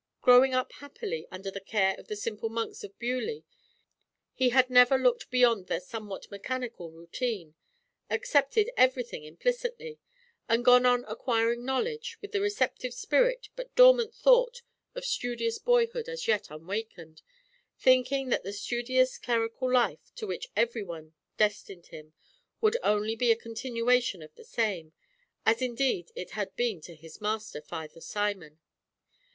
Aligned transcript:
Growing 0.23 0.51
up 0.55 0.71
happily 0.71 1.27
under 1.29 1.51
the 1.51 1.59
care 1.61 1.93
of 1.99 2.07
the 2.07 2.15
simple 2.15 2.49
monks 2.49 2.83
of 2.83 2.97
Beaulieu 2.97 3.43
he 4.33 4.49
had 4.49 4.67
never 4.67 4.97
looked 4.97 5.29
beyond 5.29 5.67
their 5.67 5.79
somewhat 5.79 6.31
mechanical 6.31 6.89
routine, 6.89 7.53
accepted 8.09 8.71
everything 8.75 9.25
implicitly, 9.25 9.99
and 10.49 10.65
gone 10.65 10.87
on 10.87 11.05
acquiring 11.07 11.63
knowledge 11.63 12.17
with 12.19 12.31
the 12.31 12.41
receptive 12.41 12.95
spirit 12.95 13.49
but 13.55 13.75
dormant 13.75 14.11
thought 14.15 14.63
of 14.95 15.05
studious 15.05 15.59
boyhood 15.59 16.09
as 16.09 16.27
yet 16.27 16.49
unawakened, 16.49 17.21
thinking 17.77 18.29
that 18.29 18.43
the 18.43 18.53
studious 18.53 19.19
clerical 19.19 19.71
life 19.71 20.11
to 20.15 20.25
which 20.25 20.47
every 20.55 20.81
one 20.81 21.13
destined 21.37 21.85
him 21.89 22.13
would 22.59 22.75
only 22.81 23.15
be 23.15 23.31
a 23.31 23.35
continuation 23.35 24.23
of 24.23 24.33
the 24.33 24.45
same, 24.45 24.93
as 25.45 25.61
indeed 25.61 26.11
it 26.15 26.31
had 26.31 26.55
been 26.55 26.81
to 26.81 26.95
his 26.95 27.21
master, 27.21 27.61
Father 27.61 28.01
Simon. 28.01 28.57